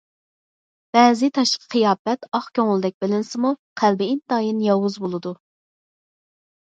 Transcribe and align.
بەزى 0.95 1.27
تاشقى 1.35 1.67
قىياپەت 1.73 2.25
ئاق 2.39 2.47
كۆڭۈلدەك 2.59 2.97
بىلىنسىمۇ، 3.05 3.53
قەلبى 3.83 4.11
ئىنتايىن 4.15 4.65
ياۋۇز 4.71 4.97
بولىدۇ. 5.05 5.39